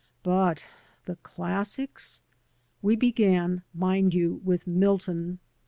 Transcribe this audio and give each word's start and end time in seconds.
But 0.23 0.65
the 1.05 1.17
classics! 1.17 2.21
We 2.81 2.95
began, 2.95 3.61
mind 3.71 4.15
you, 4.15 4.41
with 4.43 4.65
Milton. 4.65 5.37